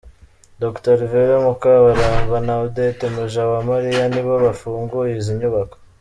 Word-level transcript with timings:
Dr 0.61 0.95
Alvera 0.97 1.35
Mukabaramba 1.45 2.37
na 2.45 2.53
Odette 2.65 3.05
Mujawamariya 3.15 4.03
nibo 4.13 4.33
bafunguye 4.45 5.11
izi 5.19 5.33
nyubako. 5.39 5.75